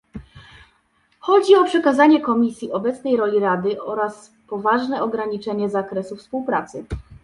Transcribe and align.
Chodzi 1.19 1.55
o 1.55 1.65
przekazanie 1.65 2.21
Komisji 2.21 2.71
obecnej 2.71 3.17
roli 3.17 3.39
Rady 3.39 3.81
oraz 3.83 4.31
poważne 4.47 5.03
ograniczenie 5.03 5.69
zakresu 5.69 6.15
współpracy 6.15 6.85